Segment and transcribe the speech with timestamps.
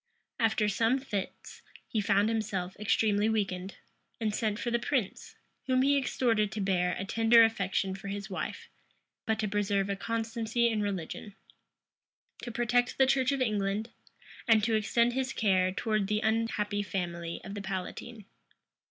[0.39, 3.77] After some fits, he found himself extremely weakened,
[4.19, 5.35] and sent for the prince,
[5.67, 8.67] whom he exhorted to bear a tender affection for his wife,
[9.27, 11.35] but to preserve a constancy in religion;
[12.41, 13.91] to protect the church of England;
[14.47, 18.25] and to extend his care towards the unhappy family of the palatine.